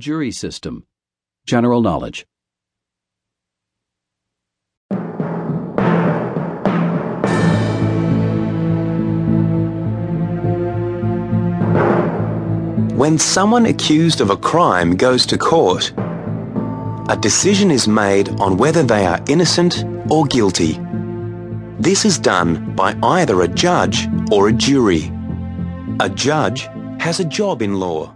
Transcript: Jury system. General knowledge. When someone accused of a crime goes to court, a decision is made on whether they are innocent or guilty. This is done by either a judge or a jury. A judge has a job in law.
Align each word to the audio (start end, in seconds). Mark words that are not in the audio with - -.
Jury 0.00 0.32
system. 0.32 0.86
General 1.44 1.82
knowledge. 1.82 2.26
When 12.96 13.18
someone 13.18 13.66
accused 13.66 14.22
of 14.22 14.30
a 14.30 14.38
crime 14.38 14.96
goes 14.96 15.26
to 15.26 15.36
court, 15.36 15.92
a 17.10 17.18
decision 17.20 17.70
is 17.70 17.86
made 17.86 18.30
on 18.40 18.56
whether 18.56 18.82
they 18.82 19.04
are 19.04 19.22
innocent 19.28 19.84
or 20.10 20.24
guilty. 20.24 20.80
This 21.78 22.06
is 22.06 22.18
done 22.18 22.74
by 22.74 22.96
either 23.02 23.42
a 23.42 23.48
judge 23.48 24.08
or 24.32 24.48
a 24.48 24.52
jury. 24.52 25.12
A 26.00 26.08
judge 26.08 26.70
has 26.98 27.20
a 27.20 27.24
job 27.26 27.60
in 27.60 27.78
law. 27.78 28.14